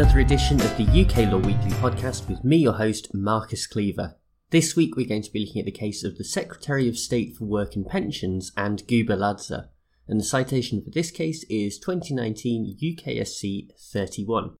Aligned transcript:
another 0.00 0.20
edition 0.20 0.58
of 0.62 0.76
the 0.78 1.02
UK 1.02 1.30
Law 1.30 1.36
Weekly 1.36 1.72
podcast 1.72 2.26
with 2.26 2.42
me, 2.42 2.56
your 2.56 2.72
host, 2.72 3.12
Marcus 3.12 3.66
Cleaver. 3.66 4.16
This 4.48 4.74
week 4.74 4.96
we're 4.96 5.06
going 5.06 5.20
to 5.20 5.30
be 5.30 5.44
looking 5.44 5.60
at 5.60 5.66
the 5.66 5.70
case 5.70 6.04
of 6.04 6.16
the 6.16 6.24
Secretary 6.24 6.88
of 6.88 6.96
State 6.96 7.36
for 7.36 7.44
Work 7.44 7.76
and 7.76 7.86
Pensions 7.86 8.50
and 8.56 8.82
Gubeladze, 8.86 9.68
and 10.08 10.18
the 10.18 10.24
citation 10.24 10.82
for 10.82 10.88
this 10.88 11.10
case 11.10 11.44
is 11.50 11.78
2019 11.78 12.78
UKSC 12.82 13.68
31. 13.78 14.54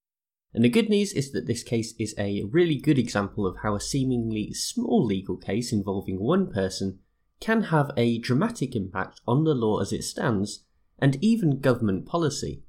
And 0.52 0.62
the 0.62 0.68
good 0.68 0.90
news 0.90 1.14
is 1.14 1.32
that 1.32 1.46
this 1.46 1.62
case 1.62 1.94
is 1.98 2.14
a 2.18 2.44
really 2.50 2.76
good 2.76 2.98
example 2.98 3.46
of 3.46 3.56
how 3.62 3.74
a 3.74 3.80
seemingly 3.80 4.52
small 4.52 5.02
legal 5.02 5.38
case 5.38 5.72
involving 5.72 6.20
one 6.20 6.52
person 6.52 6.98
can 7.40 7.62
have 7.62 7.92
a 7.96 8.18
dramatic 8.18 8.76
impact 8.76 9.22
on 9.26 9.44
the 9.44 9.54
law 9.54 9.80
as 9.80 9.90
it 9.90 10.04
stands 10.04 10.66
and 10.98 11.16
even 11.24 11.60
government 11.60 12.04
policy. 12.04 12.62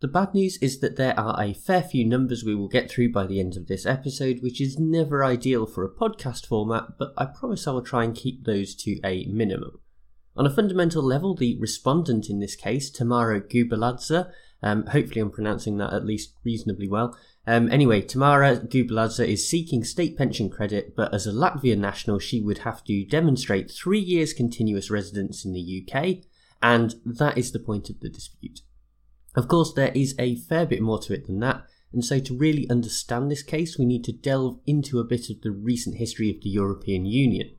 The 0.00 0.08
bad 0.08 0.34
news 0.34 0.58
is 0.58 0.80
that 0.80 0.96
there 0.96 1.18
are 1.18 1.42
a 1.42 1.54
fair 1.54 1.82
few 1.82 2.04
numbers 2.04 2.44
we 2.44 2.54
will 2.54 2.68
get 2.68 2.90
through 2.90 3.12
by 3.12 3.26
the 3.26 3.40
end 3.40 3.56
of 3.56 3.66
this 3.66 3.86
episode, 3.86 4.42
which 4.42 4.60
is 4.60 4.78
never 4.78 5.24
ideal 5.24 5.64
for 5.64 5.84
a 5.84 5.90
podcast 5.90 6.46
format, 6.46 6.98
but 6.98 7.14
I 7.16 7.24
promise 7.24 7.66
I 7.66 7.70
will 7.70 7.82
try 7.82 8.04
and 8.04 8.14
keep 8.14 8.44
those 8.44 8.74
to 8.76 9.00
a 9.02 9.24
minimum. 9.24 9.80
On 10.36 10.44
a 10.44 10.50
fundamental 10.50 11.02
level, 11.02 11.34
the 11.34 11.56
respondent 11.58 12.28
in 12.28 12.40
this 12.40 12.56
case, 12.56 12.90
Tamara 12.90 13.40
Gubeladze, 13.40 14.30
um, 14.62 14.84
hopefully 14.84 15.22
I'm 15.22 15.30
pronouncing 15.30 15.78
that 15.78 15.94
at 15.94 16.04
least 16.04 16.34
reasonably 16.44 16.88
well. 16.88 17.16
Um, 17.46 17.70
anyway, 17.72 18.02
Tamara 18.02 18.56
Gubeladze 18.56 19.26
is 19.26 19.48
seeking 19.48 19.82
state 19.82 20.18
pension 20.18 20.50
credit, 20.50 20.94
but 20.94 21.14
as 21.14 21.26
a 21.26 21.32
Latvian 21.32 21.78
national, 21.78 22.18
she 22.18 22.42
would 22.42 22.58
have 22.58 22.84
to 22.84 23.06
demonstrate 23.06 23.70
three 23.70 24.00
years 24.00 24.34
continuous 24.34 24.90
residence 24.90 25.46
in 25.46 25.54
the 25.54 25.86
UK, 25.88 26.18
and 26.62 26.96
that 27.06 27.38
is 27.38 27.52
the 27.52 27.58
point 27.58 27.88
of 27.88 28.00
the 28.00 28.10
dispute. 28.10 28.60
Of 29.36 29.48
course, 29.48 29.74
there 29.74 29.92
is 29.94 30.14
a 30.18 30.36
fair 30.36 30.64
bit 30.64 30.80
more 30.80 30.98
to 31.00 31.12
it 31.12 31.26
than 31.26 31.40
that, 31.40 31.66
and 31.92 32.02
so 32.02 32.18
to 32.18 32.36
really 32.36 32.68
understand 32.70 33.30
this 33.30 33.42
case, 33.42 33.78
we 33.78 33.84
need 33.84 34.02
to 34.04 34.12
delve 34.12 34.60
into 34.66 34.98
a 34.98 35.04
bit 35.04 35.28
of 35.28 35.42
the 35.42 35.50
recent 35.50 35.96
history 35.96 36.30
of 36.30 36.42
the 36.42 36.48
European 36.48 37.04
Union. 37.04 37.54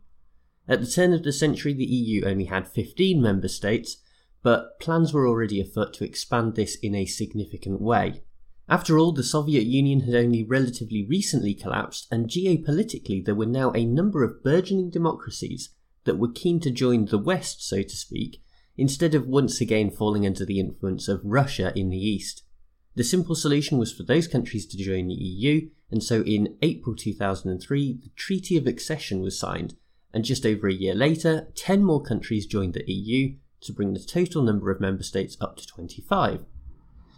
At 0.68 0.82
the 0.82 0.88
turn 0.88 1.14
of 1.14 1.24
the 1.24 1.32
century, 1.32 1.74
the 1.74 1.86
EU 1.86 2.26
only 2.26 2.46
had 2.46 2.68
15 2.68 3.22
member 3.22 3.48
states, 3.48 3.98
but 4.42 4.80
plans 4.80 5.14
were 5.14 5.28
already 5.28 5.62
afoot 5.62 5.94
to 5.94 6.04
expand 6.04 6.56
this 6.56 6.76
in 6.82 6.96
a 6.96 7.06
significant 7.06 7.80
way. 7.80 8.24
After 8.68 8.98
all, 8.98 9.12
the 9.12 9.24
Soviet 9.24 9.64
Union 9.64 10.02
had 10.02 10.16
only 10.16 10.44
relatively 10.44 11.06
recently 11.08 11.54
collapsed, 11.54 12.08
and 12.12 12.28
geopolitically, 12.28 13.24
there 13.24 13.36
were 13.36 13.46
now 13.46 13.72
a 13.72 13.86
number 13.86 14.24
of 14.24 14.44
burgeoning 14.44 14.90
democracies 14.90 15.70
that 16.04 16.18
were 16.18 16.32
keen 16.32 16.60
to 16.62 16.72
join 16.72 17.06
the 17.06 17.18
West, 17.18 17.66
so 17.66 17.82
to 17.82 17.96
speak, 17.96 18.42
instead 18.78 19.16
of 19.16 19.28
once 19.28 19.60
again 19.60 19.90
falling 19.90 20.26
under 20.26 20.46
the 20.46 20.60
influence 20.60 21.08
of 21.08 21.22
Russia 21.24 21.74
in 21.76 21.90
the 21.90 21.98
East. 21.98 22.44
The 22.96 23.04
simple 23.04 23.36
solution 23.36 23.78
was 23.78 23.94
for 23.94 24.04
those 24.04 24.28
countries 24.28 24.66
to 24.68 24.78
join 24.78 25.08
the 25.08 25.14
EU, 25.14 25.70
and 25.92 26.04
so 26.04 26.22
in 26.24 26.58
April 26.62 26.96
2003, 26.96 28.00
the 28.02 28.10
Treaty 28.16 28.58
of 28.58 28.68
Accession 28.68 29.22
was 29.22 29.40
signed, 29.40 29.76
and 30.14 30.24
just 30.24 30.46
over 30.46 30.68
a 30.68 30.74
year 30.74 30.96
later, 30.96 31.48
10 31.56 31.84
more 31.84 32.02
countries 32.02 32.46
joined 32.46 32.74
the 32.74 32.92
EU 32.92 33.36
to 33.62 33.74
bring 33.74 33.94
the 33.94 34.00
total 34.00 34.42
number 34.42 34.72
of 34.72 34.80
member 34.80 35.04
states 35.04 35.38
up 35.42 35.58
to 35.58 35.68
25. 35.68 36.46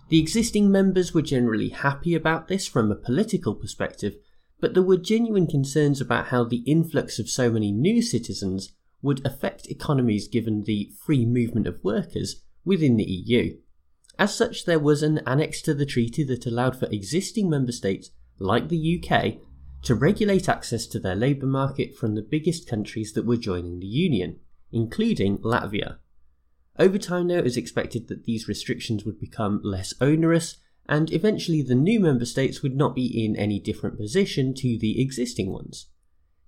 The 0.09 0.19
existing 0.19 0.71
members 0.71 1.13
were 1.13 1.21
generally 1.21 1.69
happy 1.69 2.15
about 2.15 2.47
this 2.47 2.67
from 2.67 2.91
a 2.91 2.95
political 2.95 3.53
perspective, 3.53 4.15
but 4.59 4.73
there 4.73 4.83
were 4.83 4.97
genuine 4.97 5.47
concerns 5.47 6.01
about 6.01 6.27
how 6.27 6.43
the 6.43 6.63
influx 6.65 7.19
of 7.19 7.29
so 7.29 7.51
many 7.51 7.71
new 7.71 8.01
citizens 8.01 8.71
would 9.01 9.25
affect 9.25 9.67
economies 9.67 10.27
given 10.27 10.63
the 10.63 10.91
free 11.05 11.25
movement 11.25 11.67
of 11.67 11.83
workers 11.83 12.43
within 12.65 12.97
the 12.97 13.03
EU. 13.03 13.57
As 14.17 14.35
such, 14.35 14.65
there 14.65 14.79
was 14.79 15.01
an 15.01 15.19
annex 15.19 15.61
to 15.61 15.73
the 15.73 15.85
treaty 15.85 16.23
that 16.25 16.45
allowed 16.45 16.77
for 16.77 16.87
existing 16.87 17.49
member 17.49 17.71
states, 17.71 18.11
like 18.37 18.67
the 18.67 19.01
UK, 19.01 19.37
to 19.83 19.95
regulate 19.95 20.49
access 20.49 20.85
to 20.87 20.99
their 20.99 21.15
labour 21.15 21.45
market 21.45 21.95
from 21.95 22.15
the 22.15 22.21
biggest 22.21 22.67
countries 22.67 23.13
that 23.13 23.25
were 23.25 23.37
joining 23.37 23.79
the 23.79 23.87
Union, 23.87 24.39
including 24.71 25.37
Latvia. 25.37 25.99
Over 26.77 26.97
time, 26.97 27.27
though, 27.27 27.37
it 27.37 27.43
was 27.43 27.57
expected 27.57 28.07
that 28.07 28.25
these 28.25 28.47
restrictions 28.47 29.05
would 29.05 29.19
become 29.19 29.61
less 29.63 29.93
onerous, 30.01 30.57
and 30.87 31.11
eventually 31.13 31.61
the 31.61 31.75
new 31.75 31.99
member 31.99 32.25
states 32.25 32.61
would 32.61 32.75
not 32.75 32.95
be 32.95 33.25
in 33.25 33.35
any 33.35 33.59
different 33.59 33.97
position 33.97 34.53
to 34.55 34.77
the 34.77 35.01
existing 35.01 35.51
ones. 35.51 35.87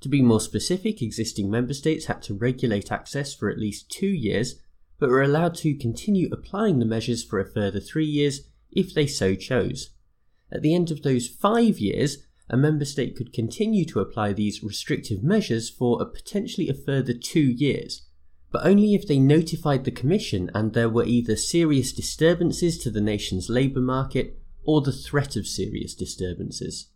To 0.02 0.10
be 0.10 0.22
more 0.22 0.42
specific, 0.42 1.02
existing 1.02 1.50
member 1.50 1.74
states 1.74 2.06
had 2.06 2.22
to 2.24 2.34
regulate 2.34 2.92
access 2.92 3.34
for 3.34 3.50
at 3.50 3.60
least 3.60 3.90
two 3.90 4.08
years, 4.08 4.56
but 5.00 5.10
were 5.10 5.22
allowed 5.22 5.56
to 5.56 5.76
continue 5.76 6.30
applying 6.32 6.80
the 6.80 6.86
measures 6.86 7.24
for 7.24 7.40
a 7.40 7.46
further 7.46 7.80
three 7.80 8.06
years 8.06 8.42
if 8.72 8.94
they 8.94 9.08
so 9.08 9.36
chose. 9.36 9.92
At 10.52 10.62
the 10.62 10.76
end 10.76 10.92
of 10.92 11.04
those 11.04 11.28
five 11.28 11.80
years, 11.80 12.18
a 12.50 12.58
member 12.58 12.84
state 12.84 13.16
could 13.16 13.32
continue 13.32 13.86
to 13.86 14.00
apply 14.00 14.34
these 14.34 14.64
restrictive 14.64 15.24
measures 15.24 15.70
for 15.70 16.02
a 16.02 16.06
potentially 16.06 16.68
a 16.68 16.74
further 16.74 17.14
two 17.14 17.40
years, 17.40 18.08
but 18.52 18.66
only 18.66 18.94
if 18.94 19.08
they 19.08 19.20
notified 19.20 19.86
the 19.86 19.92
Commission 19.92 20.52
and 20.54 20.74
there 20.74 20.90
were 20.90 21.06
either 21.06 21.36
serious 21.36 21.94
disturbances 21.94 22.78
to 22.80 22.92
the 22.92 23.00
nation's 23.00 23.50
labour 23.50 23.80
market 23.80 24.40
or 24.64 24.82
the 24.82 24.92
threat 24.92 25.36
of 25.36 25.48
serious 25.48 25.96
disturbances. 25.96 26.91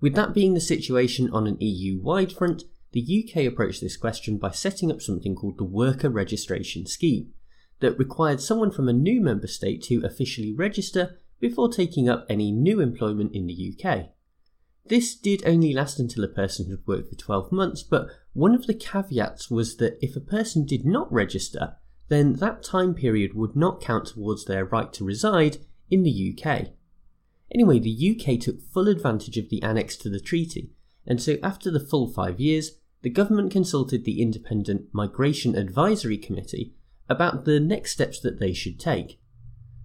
With 0.00 0.14
that 0.14 0.34
being 0.34 0.54
the 0.54 0.60
situation 0.60 1.30
on 1.30 1.46
an 1.46 1.56
EU 1.60 2.00
wide 2.00 2.32
front, 2.32 2.64
the 2.92 3.24
UK 3.24 3.44
approached 3.44 3.80
this 3.80 3.96
question 3.96 4.38
by 4.38 4.50
setting 4.50 4.90
up 4.90 5.02
something 5.02 5.34
called 5.34 5.58
the 5.58 5.64
Worker 5.64 6.08
Registration 6.08 6.86
Scheme, 6.86 7.32
that 7.80 7.98
required 7.98 8.40
someone 8.40 8.70
from 8.70 8.88
a 8.88 8.92
new 8.92 9.20
member 9.20 9.46
state 9.46 9.82
to 9.84 10.04
officially 10.04 10.52
register 10.52 11.18
before 11.40 11.70
taking 11.70 12.08
up 12.08 12.26
any 12.28 12.50
new 12.50 12.80
employment 12.80 13.34
in 13.34 13.46
the 13.46 13.74
UK. 13.74 14.10
This 14.86 15.14
did 15.14 15.42
only 15.46 15.74
last 15.74 15.98
until 15.98 16.24
a 16.24 16.28
person 16.28 16.70
had 16.70 16.86
worked 16.86 17.10
for 17.10 17.14
12 17.14 17.52
months, 17.52 17.82
but 17.82 18.08
one 18.32 18.54
of 18.54 18.66
the 18.66 18.74
caveats 18.74 19.50
was 19.50 19.76
that 19.76 19.98
if 20.02 20.16
a 20.16 20.20
person 20.20 20.64
did 20.64 20.86
not 20.86 21.12
register, 21.12 21.76
then 22.08 22.34
that 22.34 22.62
time 22.62 22.94
period 22.94 23.34
would 23.34 23.54
not 23.54 23.82
count 23.82 24.06
towards 24.06 24.46
their 24.46 24.64
right 24.64 24.92
to 24.94 25.04
reside 25.04 25.58
in 25.90 26.02
the 26.02 26.34
UK. 26.34 26.68
Anyway, 27.54 27.78
the 27.78 28.16
UK 28.16 28.38
took 28.38 28.60
full 28.60 28.88
advantage 28.88 29.38
of 29.38 29.48
the 29.48 29.62
annex 29.62 29.96
to 29.96 30.10
the 30.10 30.20
treaty, 30.20 30.70
and 31.06 31.22
so 31.22 31.36
after 31.42 31.70
the 31.70 31.80
full 31.80 32.06
five 32.06 32.38
years, 32.38 32.72
the 33.02 33.10
government 33.10 33.52
consulted 33.52 34.04
the 34.04 34.20
Independent 34.20 34.86
Migration 34.92 35.54
Advisory 35.54 36.18
Committee 36.18 36.74
about 37.08 37.44
the 37.44 37.60
next 37.60 37.92
steps 37.92 38.20
that 38.20 38.38
they 38.38 38.52
should 38.52 38.78
take. 38.78 39.20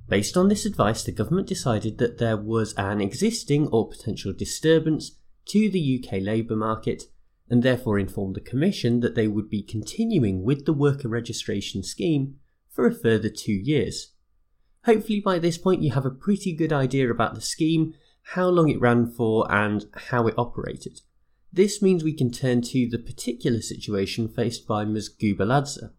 Based 0.09 0.35
on 0.35 0.49
this 0.49 0.65
advice, 0.65 1.03
the 1.03 1.11
government 1.11 1.47
decided 1.47 1.97
that 1.97 2.17
there 2.17 2.37
was 2.37 2.73
an 2.73 2.99
existing 2.99 3.67
or 3.67 3.87
potential 3.87 4.33
disturbance 4.33 5.11
to 5.45 5.69
the 5.69 6.03
UK 6.03 6.21
labour 6.21 6.55
market 6.55 7.03
and 7.49 7.63
therefore 7.63 7.99
informed 7.99 8.35
the 8.35 8.41
Commission 8.41 8.99
that 9.01 9.15
they 9.15 9.27
would 9.27 9.49
be 9.49 9.61
continuing 9.61 10.43
with 10.43 10.65
the 10.65 10.73
worker 10.73 11.07
registration 11.07 11.83
scheme 11.83 12.35
for 12.69 12.87
a 12.87 12.93
further 12.93 13.29
two 13.29 13.53
years. 13.53 14.12
Hopefully, 14.85 15.21
by 15.21 15.39
this 15.39 15.57
point, 15.57 15.81
you 15.81 15.91
have 15.91 16.05
a 16.05 16.11
pretty 16.11 16.53
good 16.53 16.73
idea 16.73 17.09
about 17.09 17.35
the 17.35 17.41
scheme, 17.41 17.93
how 18.33 18.47
long 18.47 18.69
it 18.69 18.81
ran 18.81 19.07
for, 19.07 19.49
and 19.51 19.85
how 20.09 20.27
it 20.27 20.35
operated. 20.37 21.01
This 21.51 21.81
means 21.81 22.03
we 22.03 22.13
can 22.13 22.31
turn 22.31 22.61
to 22.63 22.89
the 22.89 22.97
particular 22.97 23.61
situation 23.61 24.27
faced 24.27 24.67
by 24.67 24.85
Ms. 24.85 25.09
Gubeladze. 25.09 25.91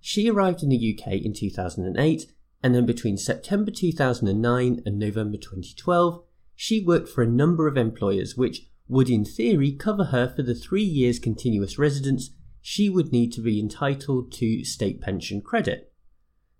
She 0.00 0.28
arrived 0.28 0.62
in 0.62 0.70
the 0.70 0.98
UK 0.98 1.12
in 1.14 1.34
2008, 1.34 2.32
and 2.62 2.74
then 2.74 2.86
between 2.86 3.16
September 3.16 3.70
2009 3.70 4.82
and 4.84 4.98
November 4.98 5.36
2012, 5.36 6.24
she 6.56 6.84
worked 6.84 7.08
for 7.08 7.22
a 7.22 7.26
number 7.26 7.68
of 7.68 7.76
employers 7.76 8.36
which 8.36 8.66
would, 8.88 9.08
in 9.08 9.24
theory, 9.24 9.72
cover 9.72 10.04
her 10.04 10.28
for 10.28 10.42
the 10.42 10.54
three 10.54 10.82
years 10.82 11.18
continuous 11.18 11.78
residence 11.78 12.30
she 12.60 12.90
would 12.90 13.12
need 13.12 13.32
to 13.32 13.40
be 13.40 13.60
entitled 13.60 14.32
to 14.32 14.64
state 14.64 15.00
pension 15.00 15.40
credit. 15.40 15.89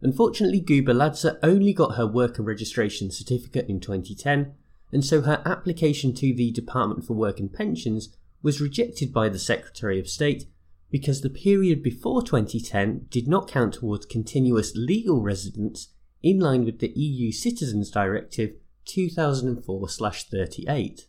Unfortunately, 0.02 0.60
Gubeladze 0.60 1.38
only 1.42 1.72
got 1.72 1.96
her 1.96 2.06
worker 2.06 2.42
registration 2.42 3.10
certificate 3.10 3.68
in 3.68 3.80
2010, 3.80 4.54
and 4.92 5.04
so 5.04 5.22
her 5.22 5.42
application 5.44 6.14
to 6.14 6.34
the 6.34 6.50
Department 6.50 7.04
for 7.04 7.14
Work 7.14 7.38
and 7.38 7.52
Pensions 7.52 8.16
was 8.42 8.60
rejected 8.60 9.12
by 9.12 9.28
the 9.28 9.38
Secretary 9.38 10.00
of 10.00 10.08
State 10.08 10.46
because 10.90 11.20
the 11.20 11.30
period 11.30 11.82
before 11.82 12.22
2010 12.22 13.06
did 13.10 13.28
not 13.28 13.48
count 13.48 13.74
towards 13.74 14.06
continuous 14.06 14.74
legal 14.74 15.20
residence 15.20 15.88
in 16.22 16.40
line 16.40 16.64
with 16.64 16.80
the 16.80 16.92
EU 16.96 17.30
Citizens 17.30 17.90
Directive 17.90 18.54
2004 18.86 19.88
38. 19.88 21.06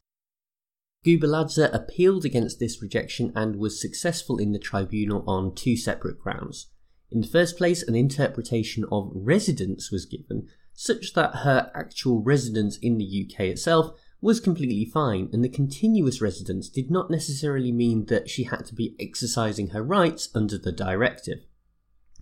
Gubeladze 1.03 1.73
appealed 1.73 2.25
against 2.25 2.59
this 2.59 2.81
rejection 2.81 3.31
and 3.35 3.55
was 3.55 3.81
successful 3.81 4.37
in 4.37 4.51
the 4.51 4.59
tribunal 4.59 5.23
on 5.27 5.55
two 5.55 5.75
separate 5.75 6.19
grounds. 6.19 6.67
In 7.11 7.19
the 7.19 7.27
first 7.27 7.57
place, 7.57 7.83
an 7.83 7.93
interpretation 7.93 8.85
of 8.89 9.11
residence 9.13 9.91
was 9.91 10.05
given, 10.05 10.47
such 10.73 11.13
that 11.13 11.37
her 11.43 11.69
actual 11.75 12.21
residence 12.21 12.77
in 12.77 12.97
the 12.97 13.27
UK 13.27 13.41
itself 13.41 13.99
was 14.21 14.39
completely 14.39 14.85
fine, 14.85 15.29
and 15.33 15.43
the 15.43 15.49
continuous 15.49 16.21
residence 16.21 16.69
did 16.69 16.89
not 16.89 17.11
necessarily 17.11 17.71
mean 17.71 18.05
that 18.05 18.29
she 18.29 18.43
had 18.43 18.65
to 18.67 18.75
be 18.75 18.95
exercising 18.97 19.69
her 19.69 19.83
rights 19.83 20.29
under 20.33 20.57
the 20.57 20.71
directive. 20.71 21.39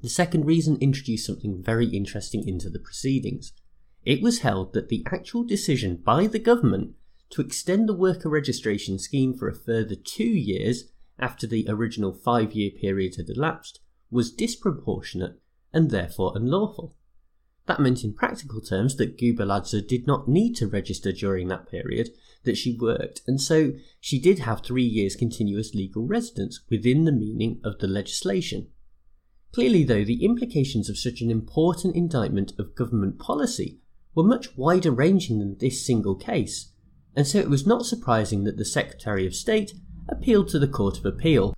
The 0.01 0.09
second 0.09 0.45
reason 0.45 0.77
introduced 0.77 1.27
something 1.27 1.62
very 1.62 1.88
interesting 1.88 2.47
into 2.47 2.69
the 2.69 2.80
proceedings. 2.80 3.53
it 4.06 4.21
was 4.21 4.39
held 4.39 4.74
that 4.74 4.88
the 4.88 5.06
actual 5.12 5.44
decision 5.44 5.97
by 5.97 6.25
the 6.25 6.39
government 6.39 6.95
to 7.30 7.41
extend 7.41 7.88
the 7.88 7.94
worker 7.94 8.30
registration 8.30 8.97
scheme 8.97 9.33
for 9.33 9.50
a 9.50 9.53
further 9.53 9.94
two 9.94 10.24
years 10.24 10.86
after 11.19 11.45
the 11.45 11.65
original 11.68 12.13
five 12.13 12.53
year 12.53 12.71
period 12.71 13.15
had 13.18 13.30
elapsed 13.30 13.81
was 14.12 14.32
disproportionate 14.32 15.40
and 15.74 15.90
therefore 15.90 16.34
unlawful. 16.36 16.96
That 17.68 17.80
meant 17.80 18.04
in 18.04 18.14
practical 18.14 18.62
terms 18.62 18.96
that 18.96 19.18
Gubeladze 19.18 19.88
did 19.88 20.08
not 20.08 20.28
need 20.28 20.56
to 20.56 20.68
register 20.68 21.12
during 21.12 21.50
that 21.50 21.70
period 21.70 22.10
that 22.44 22.58
she 22.58 22.76
worked, 22.76 23.22
and 23.28 23.40
so 23.40 23.74
she 24.00 24.20
did 24.20 24.40
have 24.40 24.62
three 24.62 24.84
years 24.84 25.16
continuous 25.16 25.76
legal 25.76 26.08
residence 26.08 26.62
within 26.70 27.06
the 27.06 27.12
meaning 27.12 27.62
of 27.64 27.78
the 27.78 27.88
legislation. 27.88 28.70
Clearly, 29.52 29.84
though, 29.84 30.04
the 30.04 30.26
implications 30.26 30.90
of 30.90 30.98
such 30.98 31.22
an 31.22 31.30
important 31.30 31.96
indictment 31.96 32.54
of 32.58 32.76
government 32.76 33.20
policy 33.20 33.80
were 34.16 34.24
much 34.24 34.58
wider 34.58 34.92
ranging 34.92 35.40
than 35.40 35.58
this 35.60 35.86
single 35.86 36.16
case, 36.16 36.72
and 37.16 37.28
so 37.28 37.38
it 37.38 37.50
was 37.50 37.68
not 37.68 37.86
surprising 37.86 38.46
that 38.46 38.58
the 38.58 38.66
Secretary 38.66 39.28
of 39.28 39.36
State 39.36 39.74
appealed 40.08 40.48
to 40.50 40.60
the 40.60 40.68
Court 40.68 40.98
of 40.98 41.06
Appeal. 41.06 41.54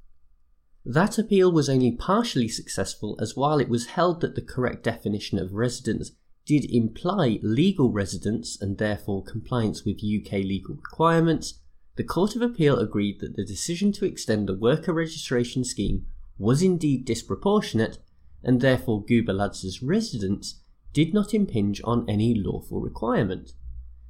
That 0.85 1.19
appeal 1.19 1.51
was 1.51 1.69
only 1.69 1.91
partially 1.91 2.47
successful 2.47 3.17
as 3.21 3.35
while 3.35 3.59
it 3.59 3.69
was 3.69 3.87
held 3.87 4.21
that 4.21 4.35
the 4.35 4.41
correct 4.41 4.83
definition 4.83 5.37
of 5.37 5.53
residence 5.53 6.11
did 6.45 6.65
imply 6.71 7.39
legal 7.43 7.91
residence 7.91 8.59
and 8.59 8.77
therefore 8.77 9.23
compliance 9.23 9.85
with 9.85 10.03
UK 10.03 10.31
legal 10.43 10.75
requirements, 10.75 11.59
the 11.97 12.03
Court 12.03 12.35
of 12.35 12.41
Appeal 12.41 12.79
agreed 12.79 13.19
that 13.19 13.35
the 13.35 13.45
decision 13.45 13.91
to 13.91 14.05
extend 14.05 14.47
the 14.47 14.55
worker 14.55 14.91
registration 14.91 15.63
scheme 15.63 16.07
was 16.39 16.63
indeed 16.63 17.05
disproportionate 17.05 17.99
and 18.43 18.59
therefore 18.59 19.05
Gubeladze's 19.05 19.83
residence 19.83 20.61
did 20.93 21.13
not 21.13 21.33
impinge 21.33 21.79
on 21.83 22.09
any 22.09 22.33
lawful 22.33 22.81
requirement. 22.81 23.51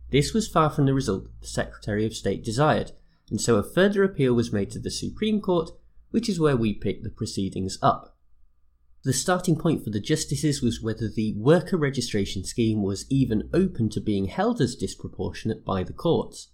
This 0.09 0.33
was 0.33 0.47
far 0.47 0.69
from 0.69 0.85
the 0.85 0.93
result 0.93 1.27
the 1.41 1.47
Secretary 1.47 2.05
of 2.05 2.15
State 2.15 2.43
desired, 2.43 2.93
and 3.29 3.41
so 3.41 3.57
a 3.57 3.63
further 3.63 4.03
appeal 4.03 4.33
was 4.33 4.53
made 4.53 4.71
to 4.71 4.79
the 4.79 4.89
Supreme 4.89 5.41
Court, 5.41 5.71
which 6.11 6.29
is 6.29 6.39
where 6.39 6.57
we 6.57 6.73
pick 6.73 7.03
the 7.03 7.09
proceedings 7.09 7.77
up. 7.81 8.17
The 9.03 9.13
starting 9.13 9.55
point 9.55 9.83
for 9.83 9.89
the 9.89 9.99
justices 9.99 10.61
was 10.61 10.81
whether 10.81 11.09
the 11.09 11.33
worker 11.35 11.75
registration 11.75 12.43
scheme 12.43 12.83
was 12.83 13.07
even 13.09 13.49
open 13.51 13.89
to 13.89 13.99
being 13.99 14.25
held 14.25 14.61
as 14.61 14.75
disproportionate 14.75 15.65
by 15.65 15.83
the 15.83 15.93
courts. 15.93 16.49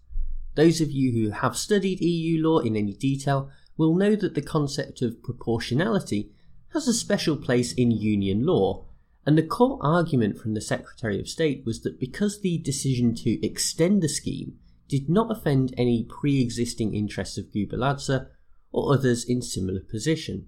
Those 0.56 0.80
of 0.80 0.90
you 0.90 1.12
who 1.12 1.32
have 1.32 1.58
studied 1.58 2.00
EU 2.00 2.42
law 2.42 2.60
in 2.60 2.78
any 2.78 2.94
detail 2.94 3.52
will 3.76 3.96
know 3.96 4.16
that 4.16 4.34
the 4.34 4.42
concept 4.42 5.02
of 5.02 5.22
proportionality 5.22 6.32
has 6.74 6.88
a 6.88 6.94
special 6.94 7.36
place 7.36 7.74
in 7.74 7.92
union 7.92 8.46
law, 8.46 8.86
and 9.26 9.38
the 9.38 9.44
core 9.44 9.78
argument 9.82 10.38
from 10.38 10.54
the 10.54 10.62
Secretary 10.62 11.20
of 11.20 11.28
State 11.28 11.64
was 11.66 11.82
that 11.82 12.00
because 12.00 12.42
the 12.42 12.58
decision 12.60 13.14
to 13.16 13.46
extend 13.46 14.02
the 14.02 14.10
scheme 14.10 14.56
did 14.88 15.10
not 15.10 15.30
offend 15.30 15.74
any 15.78 16.04
pre 16.04 16.42
existing 16.42 16.94
interests 16.96 17.38
of 17.38 17.52
Gubeladze 17.52 18.28
or 18.72 18.94
others 18.94 19.24
in 19.24 19.42
similar 19.42 19.80
position. 19.80 20.48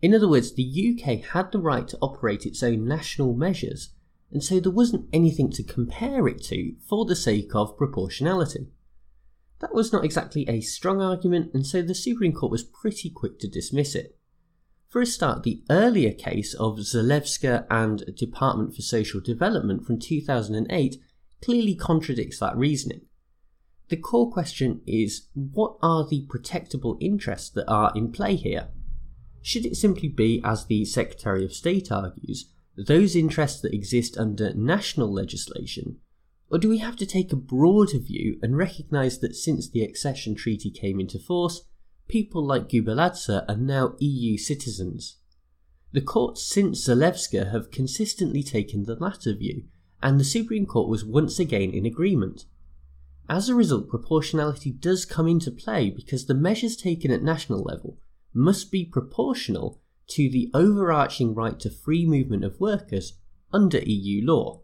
In 0.00 0.14
other 0.14 0.28
words, 0.28 0.52
the 0.54 0.64
UK 0.64 1.24
had 1.32 1.50
the 1.50 1.58
right 1.58 1.86
to 1.88 1.98
operate 2.00 2.46
its 2.46 2.62
own 2.62 2.86
national 2.86 3.34
measures, 3.34 3.90
and 4.30 4.42
so 4.42 4.60
there 4.60 4.72
wasn't 4.72 5.08
anything 5.12 5.50
to 5.52 5.62
compare 5.62 6.28
it 6.28 6.42
to 6.44 6.74
for 6.88 7.04
the 7.04 7.16
sake 7.16 7.54
of 7.54 7.76
proportionality. 7.76 8.68
That 9.60 9.74
was 9.74 9.92
not 9.92 10.04
exactly 10.04 10.48
a 10.48 10.60
strong 10.60 11.02
argument, 11.02 11.52
and 11.52 11.66
so 11.66 11.82
the 11.82 11.94
Supreme 11.94 12.32
Court 12.32 12.52
was 12.52 12.62
pretty 12.62 13.10
quick 13.10 13.40
to 13.40 13.48
dismiss 13.48 13.94
it. 13.94 14.16
For 14.88 15.02
a 15.02 15.06
start, 15.06 15.42
the 15.42 15.62
earlier 15.68 16.12
case 16.12 16.54
of 16.54 16.78
Zalewska 16.78 17.66
and 17.68 18.04
Department 18.16 18.74
for 18.74 18.82
Social 18.82 19.20
Development 19.20 19.84
from 19.84 19.98
2008 19.98 20.96
clearly 21.42 21.74
contradicts 21.74 22.38
that 22.38 22.56
reasoning. 22.56 23.02
The 23.88 23.96
core 23.96 24.30
question 24.30 24.82
is 24.86 25.28
what 25.34 25.76
are 25.82 26.06
the 26.06 26.26
protectable 26.26 26.98
interests 27.00 27.50
that 27.50 27.68
are 27.68 27.92
in 27.94 28.12
play 28.12 28.36
here? 28.36 28.68
Should 29.40 29.64
it 29.64 29.76
simply 29.76 30.08
be, 30.08 30.42
as 30.44 30.66
the 30.66 30.84
Secretary 30.84 31.44
of 31.44 31.54
State 31.54 31.90
argues, 31.90 32.50
those 32.76 33.16
interests 33.16 33.60
that 33.62 33.74
exist 33.74 34.18
under 34.18 34.52
national 34.52 35.12
legislation? 35.12 35.96
Or 36.50 36.58
do 36.58 36.68
we 36.68 36.78
have 36.78 36.96
to 36.96 37.06
take 37.06 37.32
a 37.32 37.36
broader 37.36 37.98
view 37.98 38.38
and 38.42 38.56
recognise 38.56 39.18
that 39.20 39.34
since 39.34 39.68
the 39.68 39.82
accession 39.82 40.34
treaty 40.34 40.70
came 40.70 41.00
into 41.00 41.18
force, 41.18 41.62
people 42.08 42.44
like 42.44 42.68
Gubeladze 42.68 43.44
are 43.48 43.56
now 43.56 43.94
EU 43.98 44.36
citizens. 44.38 45.16
The 45.92 46.00
courts 46.00 46.44
since 46.46 46.86
Zalewska 46.86 47.50
have 47.50 47.70
consistently 47.70 48.42
taken 48.42 48.84
the 48.84 48.96
latter 48.96 49.34
view, 49.34 49.64
and 50.02 50.18
the 50.18 50.24
Supreme 50.24 50.66
Court 50.66 50.88
was 50.88 51.04
once 51.04 51.38
again 51.38 51.70
in 51.70 51.86
agreement. 51.86 52.44
As 53.28 53.48
a 53.48 53.54
result, 53.54 53.88
proportionality 53.88 54.70
does 54.70 55.04
come 55.04 55.28
into 55.28 55.50
play 55.50 55.90
because 55.90 56.26
the 56.26 56.34
measures 56.34 56.76
taken 56.76 57.10
at 57.10 57.22
national 57.22 57.62
level 57.62 57.98
must 58.32 58.70
be 58.70 58.84
proportional 58.84 59.80
to 60.08 60.30
the 60.30 60.50
overarching 60.54 61.34
right 61.34 61.60
to 61.60 61.68
free 61.68 62.06
movement 62.06 62.42
of 62.42 62.60
workers 62.60 63.18
under 63.52 63.78
EU 63.80 64.24
law. 64.24 64.62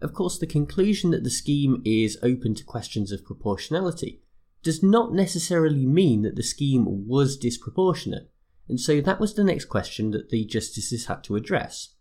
Of 0.00 0.12
course, 0.12 0.38
the 0.38 0.46
conclusion 0.46 1.12
that 1.12 1.22
the 1.22 1.30
scheme 1.30 1.80
is 1.84 2.18
open 2.22 2.54
to 2.56 2.64
questions 2.64 3.12
of 3.12 3.24
proportionality 3.24 4.22
does 4.62 4.82
not 4.82 5.12
necessarily 5.12 5.86
mean 5.86 6.22
that 6.22 6.36
the 6.36 6.42
scheme 6.42 7.06
was 7.06 7.36
disproportionate, 7.36 8.30
and 8.68 8.80
so 8.80 9.00
that 9.00 9.20
was 9.20 9.34
the 9.34 9.44
next 9.44 9.66
question 9.66 10.10
that 10.10 10.30
the 10.30 10.44
justices 10.44 11.06
had 11.06 11.22
to 11.24 11.36
address. 11.36 11.94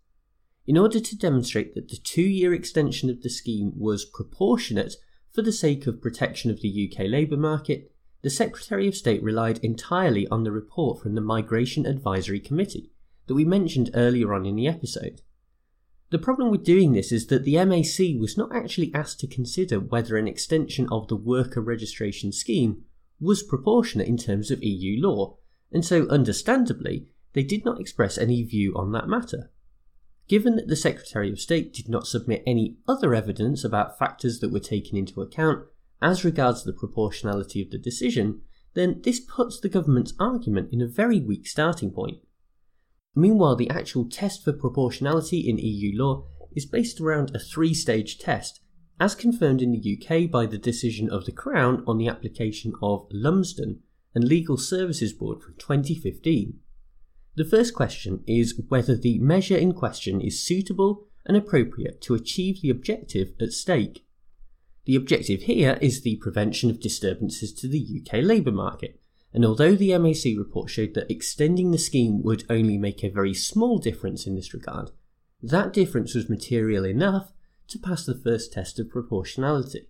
In 0.65 0.77
order 0.77 0.99
to 0.99 1.17
demonstrate 1.17 1.75
that 1.75 1.89
the 1.89 1.97
two 1.97 2.21
year 2.21 2.53
extension 2.53 3.09
of 3.09 3.21
the 3.21 3.29
scheme 3.29 3.73
was 3.75 4.05
proportionate 4.05 4.95
for 5.33 5.41
the 5.41 5.51
sake 5.51 5.87
of 5.87 6.01
protection 6.01 6.51
of 6.51 6.61
the 6.61 6.91
UK 6.91 7.07
labour 7.07 7.37
market, 7.37 7.91
the 8.21 8.29
Secretary 8.29 8.87
of 8.87 8.95
State 8.95 9.23
relied 9.23 9.57
entirely 9.59 10.27
on 10.27 10.43
the 10.43 10.51
report 10.51 11.01
from 11.01 11.15
the 11.15 11.21
Migration 11.21 11.85
Advisory 11.85 12.39
Committee 12.39 12.91
that 13.25 13.33
we 13.33 13.43
mentioned 13.43 13.89
earlier 13.95 14.33
on 14.33 14.45
in 14.45 14.55
the 14.55 14.67
episode. 14.67 15.21
The 16.11 16.19
problem 16.19 16.51
with 16.51 16.63
doing 16.63 16.93
this 16.93 17.11
is 17.11 17.27
that 17.27 17.43
the 17.43 17.55
MAC 17.65 18.21
was 18.21 18.37
not 18.37 18.55
actually 18.55 18.93
asked 18.93 19.19
to 19.21 19.27
consider 19.27 19.79
whether 19.79 20.15
an 20.17 20.27
extension 20.27 20.87
of 20.91 21.07
the 21.07 21.15
worker 21.15 21.61
registration 21.61 22.31
scheme 22.31 22.83
was 23.19 23.41
proportionate 23.41 24.07
in 24.07 24.17
terms 24.17 24.51
of 24.51 24.63
EU 24.63 25.01
law, 25.01 25.37
and 25.71 25.83
so 25.83 26.07
understandably, 26.09 27.07
they 27.33 27.43
did 27.43 27.65
not 27.65 27.81
express 27.81 28.19
any 28.19 28.43
view 28.43 28.73
on 28.75 28.91
that 28.91 29.09
matter. 29.09 29.49
Given 30.27 30.55
that 30.55 30.67
the 30.67 30.75
Secretary 30.75 31.31
of 31.31 31.39
State 31.39 31.73
did 31.73 31.89
not 31.89 32.07
submit 32.07 32.43
any 32.47 32.77
other 32.87 33.13
evidence 33.13 33.63
about 33.63 33.99
factors 33.99 34.39
that 34.39 34.51
were 34.51 34.59
taken 34.59 34.97
into 34.97 35.21
account 35.21 35.65
as 36.01 36.25
regards 36.25 36.63
the 36.63 36.73
proportionality 36.73 37.61
of 37.61 37.71
the 37.71 37.77
decision, 37.77 38.41
then 38.73 39.01
this 39.03 39.19
puts 39.19 39.59
the 39.59 39.69
government's 39.69 40.13
argument 40.19 40.69
in 40.71 40.81
a 40.81 40.87
very 40.87 41.19
weak 41.19 41.47
starting 41.47 41.91
point. 41.91 42.17
Meanwhile, 43.15 43.57
the 43.57 43.69
actual 43.69 44.09
test 44.09 44.43
for 44.43 44.53
proportionality 44.53 45.47
in 45.47 45.57
EU 45.57 45.97
law 45.97 46.25
is 46.55 46.65
based 46.65 46.99
around 46.99 47.35
a 47.35 47.39
three 47.39 47.73
stage 47.73 48.17
test, 48.17 48.61
as 48.99 49.15
confirmed 49.15 49.61
in 49.61 49.71
the 49.71 49.97
UK 49.97 50.29
by 50.29 50.45
the 50.45 50.57
decision 50.57 51.09
of 51.09 51.25
the 51.25 51.31
Crown 51.31 51.83
on 51.85 51.97
the 51.97 52.07
application 52.07 52.73
of 52.81 53.07
Lumsden 53.11 53.81
and 54.15 54.23
Legal 54.23 54.57
Services 54.57 55.13
Board 55.13 55.41
from 55.41 55.55
2015. 55.57 56.59
The 57.35 57.45
first 57.45 57.73
question 57.73 58.23
is 58.27 58.61
whether 58.67 58.95
the 58.95 59.17
measure 59.19 59.57
in 59.57 59.73
question 59.73 60.21
is 60.21 60.45
suitable 60.45 61.07
and 61.25 61.35
appropriate 61.35 61.99
to 62.01 62.13
achieve 62.13 62.61
the 62.61 62.69
objective 62.69 63.33
at 63.41 63.53
stake. 63.53 64.05
The 64.85 64.95
objective 64.95 65.43
here 65.43 65.79
is 65.81 66.01
the 66.01 66.17
prevention 66.17 66.69
of 66.69 66.79
disturbances 66.79 67.53
to 67.53 67.67
the 67.67 68.01
UK 68.01 68.23
labour 68.23 68.51
market, 68.51 68.99
and 69.33 69.43
although 69.45 69.75
the 69.75 69.97
MAC 69.97 70.37
report 70.37 70.69
showed 70.69 70.93
that 70.93 71.09
extending 71.09 71.71
the 71.71 71.77
scheme 71.77 72.21
would 72.21 72.43
only 72.49 72.77
make 72.77 73.03
a 73.03 73.09
very 73.09 73.33
small 73.33 73.79
difference 73.79 74.27
in 74.27 74.35
this 74.35 74.53
regard, 74.53 74.91
that 75.41 75.73
difference 75.73 76.13
was 76.13 76.29
material 76.29 76.85
enough 76.85 77.31
to 77.69 77.79
pass 77.79 78.05
the 78.05 78.13
first 78.13 78.53
test 78.53 78.77
of 78.77 78.89
proportionality. 78.89 79.87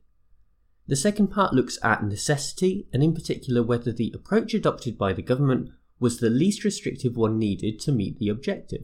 The 0.87 0.95
second 0.95 1.27
part 1.27 1.53
looks 1.53 1.77
at 1.83 2.03
necessity, 2.05 2.87
and 2.93 3.03
in 3.03 3.13
particular 3.13 3.63
whether 3.63 3.91
the 3.91 4.13
approach 4.15 4.53
adopted 4.53 4.97
by 4.97 5.11
the 5.11 5.21
government 5.21 5.71
was 6.03 6.19
the 6.19 6.29
least 6.29 6.65
restrictive 6.65 7.15
one 7.15 7.39
needed 7.39 7.79
to 7.79 7.89
meet 7.89 8.19
the 8.19 8.27
objective. 8.27 8.83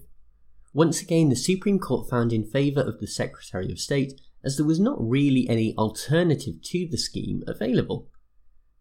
Once 0.73 1.01
again, 1.01 1.27
the 1.27 1.35
Supreme 1.35 1.77
Court 1.77 2.09
found 2.09 2.31
in 2.31 2.45
favour 2.45 2.79
of 2.79 3.01
the 3.01 3.07
Secretary 3.07 3.69
of 3.73 3.77
State 3.77 4.21
as 4.41 4.55
there 4.55 4.65
was 4.65 4.79
not 4.79 4.95
really 4.97 5.45
any 5.49 5.75
alternative 5.75 6.61
to 6.63 6.87
the 6.89 6.97
scheme 6.97 7.43
available. 7.45 8.07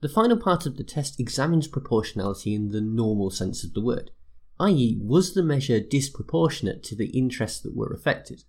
The 0.03 0.09
final 0.09 0.37
part 0.37 0.67
of 0.67 0.77
the 0.77 0.85
test 0.85 1.19
examines 1.19 1.67
proportionality 1.67 2.55
in 2.55 2.69
the 2.69 2.81
normal 2.81 3.33
sense 3.33 3.65
of 3.65 3.75
the 3.75 3.81
word, 3.81 4.13
i.e., 4.61 5.01
was 5.03 5.35
the 5.35 5.43
measure 5.43 5.81
disproportionate 5.81 6.85
to 6.85 6.95
the 6.95 7.09
interests 7.09 7.59
that 7.63 7.75
were 7.75 7.93
affected? 7.93 8.45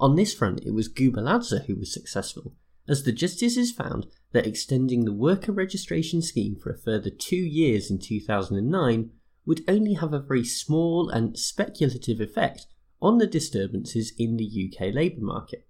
On 0.00 0.16
this 0.16 0.32
front, 0.32 0.64
it 0.64 0.70
was 0.70 0.88
Gubeladze 0.88 1.66
who 1.66 1.76
was 1.76 1.92
successful, 1.92 2.54
as 2.88 3.02
the 3.02 3.12
justices 3.12 3.72
found 3.72 4.06
that 4.32 4.46
extending 4.46 5.04
the 5.04 5.12
worker 5.12 5.52
registration 5.52 6.22
scheme 6.22 6.56
for 6.56 6.70
a 6.70 6.78
further 6.78 7.10
two 7.10 7.36
years 7.36 7.90
in 7.90 7.98
2009 7.98 9.10
would 9.48 9.64
only 9.66 9.94
have 9.94 10.12
a 10.12 10.20
very 10.20 10.44
small 10.44 11.08
and 11.08 11.38
speculative 11.38 12.20
effect 12.20 12.66
on 13.00 13.16
the 13.16 13.26
disturbances 13.26 14.12
in 14.18 14.36
the 14.36 14.70
UK 14.70 14.94
labour 14.94 15.22
market. 15.22 15.66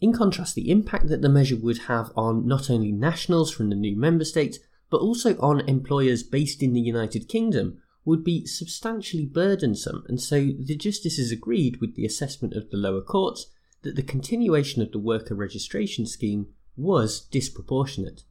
In 0.00 0.12
contrast, 0.12 0.54
the 0.54 0.70
impact 0.70 1.08
that 1.08 1.20
the 1.20 1.28
measure 1.28 1.56
would 1.56 1.78
have 1.88 2.12
on 2.14 2.46
not 2.46 2.70
only 2.70 2.92
nationals 2.92 3.50
from 3.50 3.70
the 3.70 3.74
new 3.74 3.96
member 3.96 4.24
states, 4.24 4.60
but 4.88 5.00
also 5.00 5.36
on 5.40 5.68
employers 5.68 6.22
based 6.22 6.62
in 6.62 6.72
the 6.72 6.80
United 6.80 7.28
Kingdom 7.28 7.82
would 8.04 8.22
be 8.22 8.46
substantially 8.46 9.26
burdensome, 9.26 10.04
and 10.06 10.20
so 10.20 10.52
the 10.56 10.76
justices 10.76 11.32
agreed 11.32 11.80
with 11.80 11.96
the 11.96 12.06
assessment 12.06 12.54
of 12.54 12.70
the 12.70 12.76
lower 12.76 13.02
courts 13.02 13.50
that 13.82 13.96
the 13.96 14.02
continuation 14.02 14.80
of 14.80 14.92
the 14.92 14.98
worker 15.00 15.34
registration 15.34 16.06
scheme 16.06 16.46
was 16.76 17.20
disproportionate. 17.20 18.22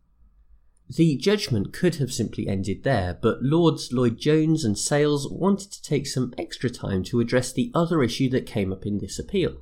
The 0.89 1.17
judgment 1.17 1.73
could 1.73 1.95
have 1.95 2.13
simply 2.13 2.47
ended 2.47 2.83
there, 2.83 3.17
but 3.21 3.43
Lords 3.43 3.91
Lloyd 3.91 4.17
Jones 4.17 4.63
and 4.63 4.77
Sales 4.77 5.29
wanted 5.29 5.71
to 5.73 5.83
take 5.83 6.07
some 6.07 6.33
extra 6.37 6.69
time 6.69 7.03
to 7.05 7.19
address 7.19 7.51
the 7.51 7.71
other 7.73 8.01
issue 8.01 8.29
that 8.29 8.45
came 8.45 8.71
up 8.71 8.85
in 8.85 8.99
this 8.99 9.19
appeal. 9.19 9.57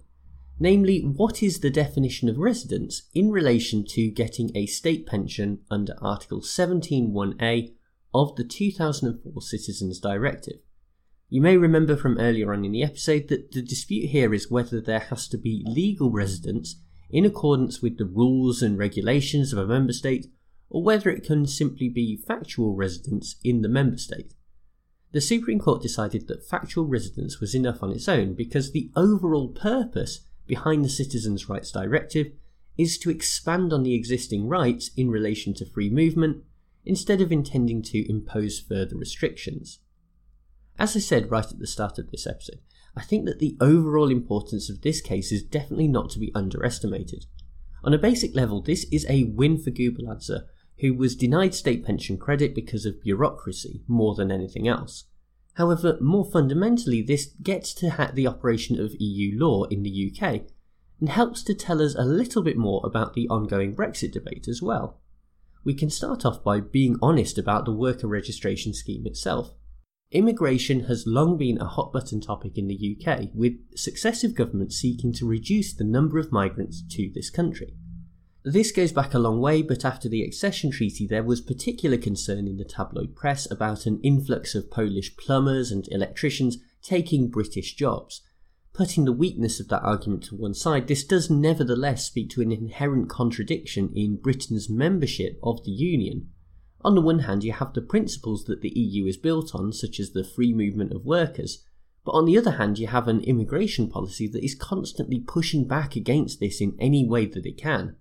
Namely, 0.60 1.02
what 1.02 1.42
is 1.42 1.60
the 1.60 1.72
definition 1.72 2.30
of 2.30 2.38
residence 2.38 3.10
in 3.14 3.32
relation 3.32 3.84
to 3.90 4.12
getting 4.12 4.56
a 4.56 4.68
state 4.68 5.08
pension 5.08 5.62
under 5.72 5.96
Article 6.00 6.42
17.1a 6.42 7.74
of 8.14 8.36
the 8.36 8.44
2004 8.44 9.42
Citizens 9.42 10.00
Directive? 10.00 10.60
You 11.28 11.42
may 11.42 11.58
remember 11.58 11.98
from 11.98 12.20
earlier 12.20 12.54
on 12.54 12.64
in 12.64 12.72
the 12.72 12.84
episode 12.84 13.30
that 13.30 13.52
the 13.52 13.64
dispute 13.64 14.12
here 14.12 14.32
is 14.32 14.52
whether 14.52 14.80
there 14.80 15.00
has 15.00 15.28
to 15.30 15.38
be 15.40 15.64
legal 15.66 16.12
residence 16.12 16.76
in 17.10 17.26
accordance 17.26 17.82
with 17.82 17.98
the 17.98 18.06
rules 18.06 18.62
and 18.62 18.78
regulations 18.78 19.52
of 19.52 19.60
a 19.60 19.68
member 19.68 19.92
state 19.92 20.28
or 20.70 20.84
whether 20.84 21.10
it 21.10 21.24
can 21.24 21.46
simply 21.46 21.90
be 21.90 22.18
factual 22.18 22.76
residence 22.76 23.36
in 23.44 23.62
the 23.62 23.70
member 23.70 23.98
state. 23.98 24.34
The 25.12 25.22
Supreme 25.22 25.60
Court 25.60 25.82
decided 25.82 26.28
that 26.28 26.46
factual 26.46 26.86
residence 26.86 27.40
was 27.40 27.56
enough 27.56 27.82
on 27.82 27.92
its 27.92 28.10
own 28.10 28.34
because 28.34 28.72
the 28.72 28.92
overall 28.96 29.48
purpose 29.48 30.22
behind 30.46 30.84
the 30.84 30.90
Citizens' 30.90 31.48
Rights 31.48 31.72
Directive 31.72 32.34
is 32.78 32.98
to 33.00 33.10
expand 33.10 33.72
on 33.72 33.84
the 33.84 33.94
existing 33.94 34.48
rights 34.48 34.92
in 34.98 35.10
relation 35.10 35.54
to 35.56 35.66
free 35.66 35.90
movement 35.90 36.44
instead 36.84 37.22
of 37.22 37.32
intending 37.32 37.82
to 37.82 38.10
impose 38.10 38.60
further 38.60 38.98
restrictions. 38.98 39.80
As 40.78 40.96
I 40.96 41.00
said 41.00 41.32
right 41.32 41.46
at 41.50 41.60
the 41.60 41.68
start 41.68 41.98
of 41.98 42.12
this 42.12 42.28
episode, 42.28 42.60
I 42.96 43.04
think 43.04 43.26
that 43.26 43.40
the 43.40 43.56
overall 43.62 44.12
importance 44.12 44.70
of 44.70 44.82
this 44.82 45.02
case 45.02 45.32
is 45.32 45.44
definitely 45.44 45.88
not 45.88 46.10
to 46.12 46.20
be 46.20 46.32
underestimated. 46.36 47.26
On 47.84 47.94
a 47.94 47.98
basic 47.98 48.36
level, 48.36 48.62
this 48.62 48.86
is 48.92 49.06
a 49.10 49.26
win 49.26 49.58
for 49.58 49.72
Gubeladze, 49.72 50.44
who 50.80 50.94
was 50.94 51.16
denied 51.16 51.54
state 51.54 51.86
pension 51.86 52.18
credit 52.18 52.54
because 52.54 52.86
of 52.86 53.02
bureaucracy 53.02 53.84
more 53.88 54.16
than 54.16 54.32
anything 54.32 54.68
else. 54.68 55.06
However, 55.56 55.98
more 56.02 56.26
fundamentally, 56.26 57.02
this 57.02 57.34
gets 57.42 57.74
to 57.76 58.12
the 58.14 58.28
operation 58.28 58.80
of 58.80 58.96
EU 59.00 59.40
law 59.40 59.64
in 59.66 59.84
the 59.84 60.12
UK 60.12 60.42
and 61.00 61.10
helps 61.10 61.44
to 61.44 61.54
tell 61.54 61.82
us 61.82 61.96
a 61.96 62.04
little 62.04 62.44
bit 62.44 62.58
more 62.58 62.82
about 62.84 63.14
the 63.14 63.28
ongoing 63.30 63.76
Brexit 63.76 64.12
debate 64.12 64.48
as 64.48 64.62
well. 64.62 65.00
We 65.64 65.74
can 65.74 65.90
start 65.90 66.26
off 66.26 66.44
by 66.44 66.60
being 66.60 66.98
honest 67.02 67.38
about 67.38 67.66
the 67.66 67.72
worker 67.72 68.08
registration 68.08 68.74
scheme 68.74 69.06
itself. 69.06 69.56
Immigration 70.12 70.82
has 70.82 71.08
long 71.08 71.38
been 71.38 71.60
a 71.60 71.66
hot 71.66 71.92
button 71.92 72.22
topic 72.22 72.58
in 72.58 72.68
the 72.68 72.98
UK, 72.98 73.30
with 73.34 73.58
successive 73.76 74.36
governments 74.36 74.76
seeking 74.76 75.12
to 75.14 75.28
reduce 75.28 75.74
the 75.74 75.84
number 75.84 76.20
of 76.20 76.32
migrants 76.32 76.84
to 76.92 77.12
this 77.14 77.30
country. 77.30 77.76
This 78.48 78.72
goes 78.72 78.92
back 78.92 79.16
a 79.16 79.20
long 79.20 79.42
way, 79.42 79.64
but 79.64 79.84
after 79.84 80.08
the 80.08 80.22
accession 80.22 80.70
treaty, 80.70 81.08
there 81.08 81.24
was 81.24 81.42
particular 81.42 81.98
concern 81.98 82.48
in 82.48 82.58
the 82.58 82.64
tabloid 82.64 83.16
press 83.16 83.50
about 83.50 83.88
an 83.88 84.00
influx 84.04 84.54
of 84.54 84.70
Polish 84.70 85.18
plumbers 85.18 85.72
and 85.72 85.88
electricians 85.92 86.60
taking 86.84 87.32
British 87.32 87.74
jobs. 87.74 88.22
Putting 88.72 89.06
the 89.06 89.12
weakness 89.12 89.60
of 89.60 89.70
that 89.70 89.82
argument 89.82 90.26
to 90.26 90.36
one 90.36 90.54
side, 90.54 90.88
this 90.88 91.04
does 91.04 91.28
nevertheless 91.28 92.06
speak 92.06 92.30
to 92.30 92.42
an 92.44 92.52
inherent 92.52 93.10
contradiction 93.10 93.92
in 93.96 94.18
Britain's 94.22 94.70
membership 94.70 95.40
of 95.42 95.64
the 95.66 95.72
Union. 95.72 96.30
On 96.82 96.94
the 96.94 97.02
one 97.02 97.20
hand, 97.22 97.44
you 97.44 97.52
have 97.52 97.74
the 97.74 97.82
principles 97.82 98.46
that 98.46 98.62
the 98.62 98.78
EU 98.80 99.08
is 99.08 99.18
built 99.18 99.56
on, 99.56 99.74
such 99.74 100.00
as 100.00 100.12
the 100.12 100.24
free 100.24 100.54
movement 100.54 100.94
of 100.94 101.04
workers, 101.04 101.66
but 102.06 102.12
on 102.12 102.26
the 102.26 102.38
other 102.38 102.52
hand, 102.52 102.78
you 102.78 102.86
have 102.86 103.08
an 103.08 103.22
immigration 103.22 103.90
policy 103.90 104.28
that 104.28 104.46
is 104.46 104.54
constantly 104.54 105.20
pushing 105.20 105.68
back 105.68 105.96
against 105.96 106.40
this 106.40 106.62
in 106.62 106.78
any 106.80 107.04
way 107.04 107.26
that 107.26 107.48
it 107.48 107.58
can. 107.58 107.96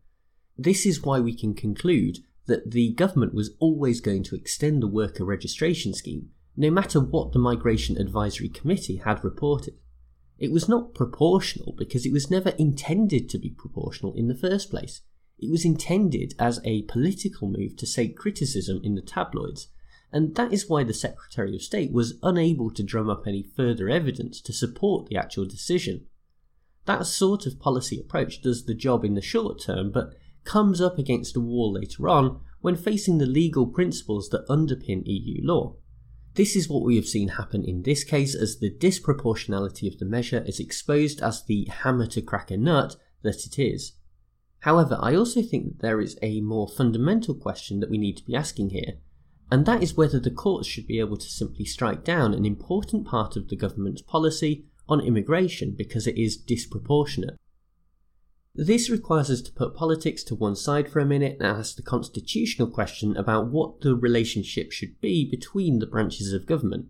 This 0.56 0.86
is 0.86 1.02
why 1.02 1.20
we 1.20 1.34
can 1.34 1.54
conclude 1.54 2.18
that 2.46 2.70
the 2.70 2.92
government 2.92 3.34
was 3.34 3.54
always 3.58 4.00
going 4.00 4.22
to 4.24 4.36
extend 4.36 4.82
the 4.82 4.88
worker 4.88 5.24
registration 5.24 5.94
scheme, 5.94 6.30
no 6.56 6.70
matter 6.70 7.00
what 7.00 7.32
the 7.32 7.38
Migration 7.38 7.98
Advisory 7.98 8.48
Committee 8.48 8.96
had 8.96 9.24
reported. 9.24 9.74
It 10.38 10.52
was 10.52 10.68
not 10.68 10.94
proportional 10.94 11.74
because 11.76 12.04
it 12.04 12.12
was 12.12 12.30
never 12.30 12.50
intended 12.50 13.28
to 13.30 13.38
be 13.38 13.50
proportional 13.50 14.14
in 14.14 14.28
the 14.28 14.34
first 14.34 14.70
place. 14.70 15.00
It 15.38 15.50
was 15.50 15.64
intended 15.64 16.34
as 16.38 16.60
a 16.64 16.82
political 16.82 17.48
move 17.48 17.76
to 17.76 17.86
save 17.86 18.14
criticism 18.14 18.80
in 18.84 18.94
the 18.94 19.02
tabloids, 19.02 19.68
and 20.12 20.34
that 20.36 20.52
is 20.52 20.68
why 20.68 20.84
the 20.84 20.94
Secretary 20.94 21.56
of 21.56 21.62
State 21.62 21.92
was 21.92 22.18
unable 22.22 22.70
to 22.70 22.82
drum 22.84 23.10
up 23.10 23.26
any 23.26 23.42
further 23.42 23.88
evidence 23.88 24.40
to 24.42 24.52
support 24.52 25.08
the 25.08 25.16
actual 25.16 25.44
decision. 25.44 26.06
That 26.84 27.06
sort 27.06 27.46
of 27.46 27.58
policy 27.58 27.98
approach 27.98 28.42
does 28.42 28.66
the 28.66 28.74
job 28.74 29.04
in 29.04 29.14
the 29.14 29.22
short 29.22 29.60
term, 29.60 29.90
but 29.90 30.14
comes 30.44 30.80
up 30.80 30.98
against 30.98 31.36
a 31.36 31.40
wall 31.40 31.72
later 31.72 32.08
on 32.08 32.40
when 32.60 32.76
facing 32.76 33.18
the 33.18 33.26
legal 33.26 33.66
principles 33.66 34.28
that 34.30 34.46
underpin 34.48 35.02
EU 35.04 35.40
law. 35.44 35.76
This 36.34 36.56
is 36.56 36.68
what 36.68 36.82
we 36.82 36.96
have 36.96 37.06
seen 37.06 37.28
happen 37.28 37.64
in 37.64 37.82
this 37.82 38.02
case 38.02 38.34
as 38.34 38.58
the 38.58 38.70
disproportionality 38.70 39.86
of 39.86 39.98
the 39.98 40.04
measure 40.04 40.42
is 40.46 40.58
exposed 40.58 41.20
as 41.20 41.44
the 41.44 41.66
hammer 41.66 42.06
to 42.08 42.22
crack 42.22 42.50
a 42.50 42.56
nut 42.56 42.96
that 43.22 43.46
it 43.46 43.58
is. 43.58 43.92
However, 44.60 44.98
I 45.00 45.14
also 45.14 45.42
think 45.42 45.64
that 45.64 45.82
there 45.82 46.00
is 46.00 46.18
a 46.22 46.40
more 46.40 46.66
fundamental 46.66 47.34
question 47.34 47.80
that 47.80 47.90
we 47.90 47.98
need 47.98 48.16
to 48.16 48.24
be 48.24 48.34
asking 48.34 48.70
here, 48.70 48.94
and 49.50 49.66
that 49.66 49.82
is 49.82 49.96
whether 49.96 50.18
the 50.18 50.30
courts 50.30 50.66
should 50.66 50.86
be 50.86 50.98
able 50.98 51.18
to 51.18 51.28
simply 51.28 51.66
strike 51.66 52.02
down 52.02 52.34
an 52.34 52.46
important 52.46 53.06
part 53.06 53.36
of 53.36 53.48
the 53.48 53.56
government's 53.56 54.02
policy 54.02 54.64
on 54.88 55.00
immigration 55.00 55.74
because 55.76 56.06
it 56.06 56.18
is 56.18 56.36
disproportionate. 56.36 57.36
This 58.56 58.88
requires 58.88 59.30
us 59.30 59.40
to 59.42 59.52
put 59.52 59.74
politics 59.74 60.22
to 60.24 60.34
one 60.36 60.54
side 60.54 60.88
for 60.88 61.00
a 61.00 61.04
minute 61.04 61.38
and 61.40 61.46
ask 61.46 61.74
the 61.74 61.82
constitutional 61.82 62.68
question 62.68 63.16
about 63.16 63.48
what 63.48 63.80
the 63.80 63.96
relationship 63.96 64.70
should 64.70 65.00
be 65.00 65.28
between 65.28 65.80
the 65.80 65.86
branches 65.86 66.32
of 66.32 66.46
government. 66.46 66.86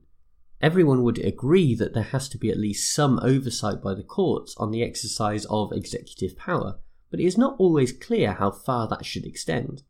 Everyone 0.60 1.02
would 1.02 1.18
agree 1.18 1.74
that 1.74 1.94
there 1.94 2.02
has 2.02 2.28
to 2.30 2.38
be 2.38 2.50
at 2.50 2.58
least 2.58 2.94
some 2.94 3.18
oversight 3.22 3.82
by 3.82 3.94
the 3.94 4.02
courts 4.02 4.54
on 4.58 4.72
the 4.72 4.82
exercise 4.82 5.46
of 5.46 5.72
executive 5.72 6.36
power, 6.36 6.78
but 7.10 7.18
it 7.18 7.24
is 7.24 7.38
not 7.38 7.56
always 7.58 7.92
clear 7.92 8.34
how 8.34 8.50
far 8.50 8.86
that 8.88 9.06
should 9.06 9.24
extend. 9.24 9.82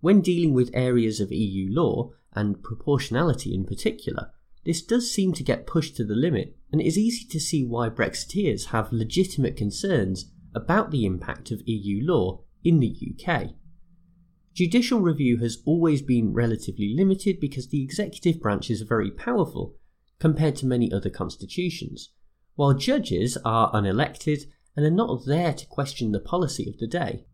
When 0.00 0.20
dealing 0.20 0.54
with 0.54 0.70
areas 0.72 1.20
of 1.20 1.32
EU 1.32 1.68
law, 1.72 2.12
and 2.32 2.62
proportionality 2.62 3.52
in 3.52 3.64
particular, 3.64 4.30
this 4.64 4.82
does 4.82 5.10
seem 5.10 5.32
to 5.32 5.42
get 5.42 5.66
pushed 5.66 5.96
to 5.96 6.04
the 6.04 6.14
limit, 6.14 6.56
and 6.70 6.80
it 6.80 6.86
is 6.86 6.98
easy 6.98 7.26
to 7.26 7.40
see 7.40 7.64
why 7.64 7.88
Brexiteers 7.88 8.66
have 8.66 8.92
legitimate 8.92 9.56
concerns 9.56 10.30
about 10.54 10.90
the 10.90 11.04
impact 11.04 11.50
of 11.50 11.62
EU 11.66 12.06
law 12.06 12.40
in 12.64 12.80
the 12.80 12.96
UK. 13.10 13.50
Judicial 14.54 15.00
review 15.00 15.38
has 15.38 15.58
always 15.64 16.02
been 16.02 16.32
relatively 16.32 16.92
limited 16.96 17.38
because 17.38 17.68
the 17.68 17.82
executive 17.82 18.40
branch 18.40 18.70
is 18.70 18.80
very 18.82 19.10
powerful 19.10 19.76
compared 20.18 20.56
to 20.56 20.66
many 20.66 20.92
other 20.92 21.10
constitutions, 21.10 22.10
while 22.56 22.74
judges 22.74 23.38
are 23.44 23.70
unelected 23.72 24.46
and 24.76 24.84
are 24.84 24.90
not 24.90 25.24
there 25.26 25.52
to 25.52 25.66
question 25.66 26.10
the 26.12 26.20
policy 26.20 26.68
of 26.68 26.78
the 26.78 26.86
day. 26.86 27.24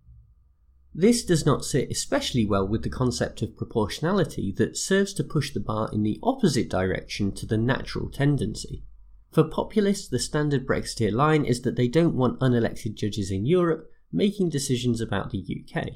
This 0.95 1.25
does 1.25 1.45
not 1.45 1.65
sit 1.65 1.91
especially 1.91 2.47
well 2.47 2.69
with 2.69 2.83
the 2.83 2.91
concept 2.91 3.43
of 3.43 3.57
proportionality 3.57 4.53
that 4.59 4.77
serves 4.77 5.13
to 5.15 5.25
push 5.25 5.53
the 5.53 5.61
bar 5.61 5.91
in 5.93 6.03
the 6.03 6.21
opposite 6.23 6.69
direction 6.69 7.33
to 7.33 7.47
the 7.47 7.59
natural 7.59 8.11
tendency. 8.11 8.85
For 9.35 9.43
populists, 9.43 10.07
the 10.07 10.21
standard 10.21 10.65
Brexiteer 10.65 11.13
line 11.13 11.45
is 11.45 11.63
that 11.63 11.75
they 11.75 11.89
don't 11.89 12.15
want 12.15 12.39
unelected 12.39 12.95
judges 12.95 13.33
in 13.33 13.47
Europe 13.47 13.91
making 14.13 14.51
decisions 14.51 15.01
about 15.01 15.31
the 15.31 15.45
UK. 15.45 15.95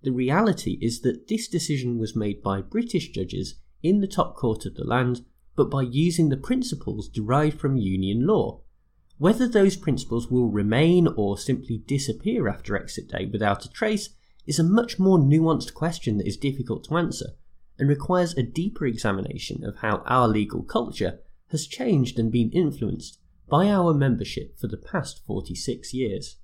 The 0.00 0.10
reality 0.10 0.78
is 0.80 1.02
that 1.02 1.28
this 1.28 1.48
decision 1.48 1.98
was 1.98 2.16
made 2.16 2.42
by 2.42 2.62
British 2.62 3.10
judges 3.10 3.56
in 3.82 4.00
the 4.00 4.06
top 4.06 4.36
court 4.36 4.64
of 4.64 4.74
the 4.74 4.84
land, 4.84 5.22
but 5.54 5.68
by 5.68 5.82
using 5.82 6.30
the 6.30 6.38
principles 6.38 7.10
derived 7.10 7.60
from 7.60 7.76
Union 7.76 8.26
law. 8.26 8.62
Whether 9.18 9.46
those 9.46 9.76
principles 9.76 10.30
will 10.30 10.48
remain 10.48 11.08
or 11.08 11.36
simply 11.36 11.76
disappear 11.76 12.48
after 12.48 12.74
exit 12.74 13.08
day 13.08 13.26
without 13.26 13.66
a 13.66 13.70
trace 13.70 14.08
is 14.46 14.58
a 14.58 14.64
much 14.64 14.98
more 14.98 15.18
nuanced 15.18 15.74
question 15.74 16.16
that 16.16 16.26
is 16.26 16.38
difficult 16.38 16.84
to 16.84 16.96
answer 16.96 17.32
and 17.78 17.86
requires 17.86 18.32
a 18.32 18.42
deeper 18.42 18.86
examination 18.86 19.62
of 19.62 19.76
how 19.76 20.02
our 20.06 20.26
legal 20.26 20.62
culture 20.62 21.20
has 21.50 21.66
changed 21.66 22.18
and 22.18 22.30
been 22.30 22.50
influenced 22.50 23.18
by 23.48 23.68
our 23.68 23.94
membership 23.94 24.58
for 24.58 24.66
the 24.66 24.76
past 24.76 25.24
46 25.26 25.94
years. 25.94 26.36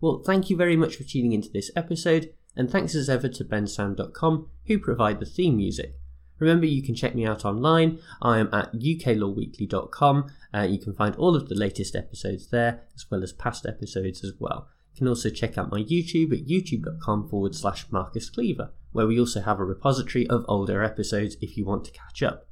Well, 0.00 0.22
thank 0.24 0.50
you 0.50 0.56
very 0.56 0.76
much 0.76 0.96
for 0.96 1.04
tuning 1.04 1.32
into 1.32 1.50
this 1.50 1.70
episode, 1.74 2.32
and 2.56 2.70
thanks 2.70 2.94
as 2.94 3.08
ever 3.08 3.28
to 3.28 3.44
bensound.com 3.44 4.48
who 4.66 4.78
provide 4.78 5.20
the 5.20 5.26
theme 5.26 5.56
music. 5.56 5.94
Remember, 6.38 6.66
you 6.66 6.82
can 6.82 6.94
check 6.94 7.14
me 7.14 7.26
out 7.26 7.44
online. 7.44 7.98
I 8.22 8.38
am 8.38 8.48
at 8.52 8.72
uklawweekly.com. 8.72 10.32
Uh, 10.54 10.60
you 10.62 10.78
can 10.78 10.94
find 10.94 11.16
all 11.16 11.34
of 11.34 11.48
the 11.48 11.56
latest 11.56 11.96
episodes 11.96 12.48
there, 12.48 12.82
as 12.94 13.10
well 13.10 13.22
as 13.22 13.32
past 13.32 13.66
episodes 13.66 14.22
as 14.22 14.32
well. 14.38 14.68
You 14.94 14.98
can 14.98 15.08
also 15.08 15.30
check 15.30 15.58
out 15.58 15.70
my 15.70 15.82
YouTube 15.82 16.32
at 16.32 16.46
youtube.com 16.46 17.28
forward 17.28 17.54
slash 17.54 17.86
Marcus 17.90 18.30
Cleaver, 18.30 18.70
where 18.92 19.06
we 19.06 19.18
also 19.18 19.40
have 19.40 19.58
a 19.58 19.64
repository 19.64 20.28
of 20.28 20.44
older 20.48 20.82
episodes 20.82 21.36
if 21.40 21.56
you 21.56 21.64
want 21.64 21.84
to 21.86 21.92
catch 21.92 22.22
up. 22.22 22.46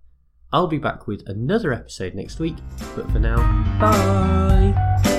I'll 0.52 0.66
be 0.66 0.78
back 0.78 1.06
with 1.06 1.28
another 1.28 1.72
episode 1.72 2.14
next 2.14 2.38
week, 2.38 2.56
but 2.94 3.10
for 3.10 3.18
now, 3.18 3.36
bye! 3.80 5.15